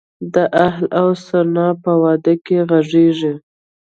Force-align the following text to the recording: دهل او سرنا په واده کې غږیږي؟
دهل 0.35 0.85
او 0.99 1.07
سرنا 1.25 1.67
په 1.83 1.91
واده 2.01 2.33
کې 2.45 2.57
غږیږي؟ 2.69 3.33